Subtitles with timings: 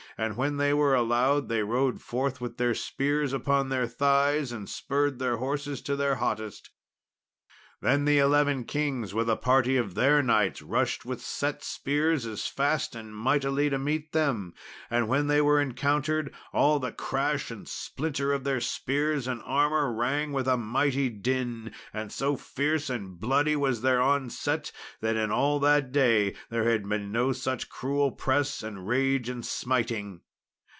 [0.17, 4.69] And when they were allowed, they rode forth with their spears upon their thighs, and
[4.69, 6.69] spurred their horses to their hottest.
[7.83, 12.45] Then the eleven kings, with a party of their knights, rushed with set spears as
[12.45, 14.53] fast and mightily to meet them;
[14.91, 19.91] and when they were encountered, all the crash and splinter of their spears and armour
[19.91, 25.31] rang with a mighty din, and so fierce and bloody was their onset that in
[25.31, 30.21] all that day there had been no such cruel press, and rage, and smiting.